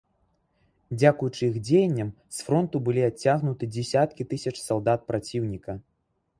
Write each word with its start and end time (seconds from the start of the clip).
Дзякуючы 0.99 1.41
іх 1.49 1.59
дзеянням, 1.67 2.09
з 2.39 2.47
фронту 2.49 2.77
былі 2.89 3.05
адцягнуты 3.09 3.63
дзесяткі 3.77 4.29
тысяч 4.35 4.55
салдат 4.67 5.09
праціўніка. 5.15 5.71